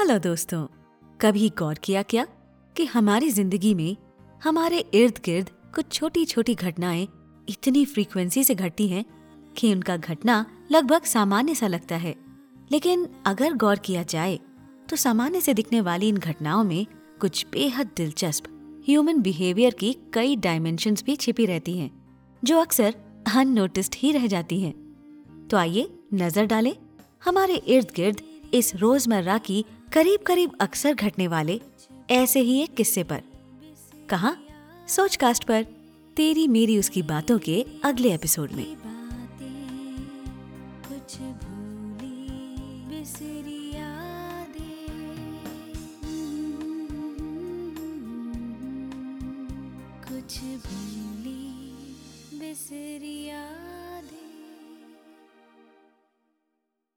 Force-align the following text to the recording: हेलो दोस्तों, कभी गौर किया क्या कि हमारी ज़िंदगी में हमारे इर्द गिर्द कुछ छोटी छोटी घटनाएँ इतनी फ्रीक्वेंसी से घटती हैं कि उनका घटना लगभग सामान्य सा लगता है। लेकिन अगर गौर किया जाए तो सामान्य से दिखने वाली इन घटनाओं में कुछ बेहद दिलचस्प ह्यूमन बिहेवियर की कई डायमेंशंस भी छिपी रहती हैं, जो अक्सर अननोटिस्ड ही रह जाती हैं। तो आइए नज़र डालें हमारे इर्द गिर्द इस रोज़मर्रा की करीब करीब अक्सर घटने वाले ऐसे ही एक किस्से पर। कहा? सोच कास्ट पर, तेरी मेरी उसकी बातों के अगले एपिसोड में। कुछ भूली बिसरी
हेलो 0.00 0.16
दोस्तों, 0.18 0.66
कभी 1.20 1.48
गौर 1.58 1.78
किया 1.84 2.02
क्या 2.02 2.24
कि 2.76 2.84
हमारी 2.84 3.28
ज़िंदगी 3.30 3.72
में 3.74 3.96
हमारे 4.42 4.78
इर्द 4.94 5.18
गिर्द 5.24 5.50
कुछ 5.74 5.90
छोटी 5.92 6.24
छोटी 6.24 6.54
घटनाएँ 6.54 7.06
इतनी 7.48 7.84
फ्रीक्वेंसी 7.84 8.44
से 8.44 8.54
घटती 8.54 8.86
हैं 8.88 9.04
कि 9.56 9.72
उनका 9.72 9.96
घटना 9.96 10.44
लगभग 10.72 11.02
सामान्य 11.02 11.54
सा 11.54 11.66
लगता 11.66 11.96
है। 11.96 12.14
लेकिन 12.72 13.06
अगर 13.26 13.54
गौर 13.54 13.78
किया 13.78 14.02
जाए 14.02 14.38
तो 14.88 14.96
सामान्य 14.96 15.40
से 15.40 15.54
दिखने 15.54 15.80
वाली 15.80 16.08
इन 16.08 16.16
घटनाओं 16.16 16.64
में 16.64 16.86
कुछ 17.20 17.44
बेहद 17.52 17.90
दिलचस्प 17.96 18.48
ह्यूमन 18.88 19.20
बिहेवियर 19.22 19.74
की 19.74 19.92
कई 20.14 20.36
डायमेंशंस 20.38 21.04
भी 21.04 21.16
छिपी 21.16 21.46
रहती 21.46 21.78
हैं, 21.78 21.90
जो 22.42 22.60
अक्सर 22.60 22.94
अननोटिस्ड 23.36 23.94
ही 23.98 24.12
रह 24.12 24.26
जाती 24.26 24.60
हैं। 24.60 24.74
तो 25.50 25.56
आइए 25.56 25.88
नज़र 26.14 26.46
डालें 26.46 26.74
हमारे 27.24 27.56
इर्द 27.56 27.92
गिर्द 27.96 28.22
इस 28.54 28.74
रोज़मर्रा 28.76 29.36
की 29.38 29.64
करीब 29.92 30.20
करीब 30.26 30.52
अक्सर 30.60 30.94
घटने 30.94 31.28
वाले 31.28 31.60
ऐसे 32.10 32.40
ही 32.40 32.62
एक 32.62 32.74
किस्से 32.74 33.04
पर। 33.04 33.22
कहा? 34.10 34.36
सोच 34.88 35.16
कास्ट 35.16 35.44
पर, 35.44 35.62
तेरी 36.16 36.48
मेरी 36.48 36.78
उसकी 36.78 37.02
बातों 37.02 37.38
के 37.38 37.66
अगले 37.84 38.14
एपिसोड 38.14 38.52
में। 38.52 38.76
कुछ 50.08 50.40
भूली 50.40 51.48
बिसरी 52.38 53.09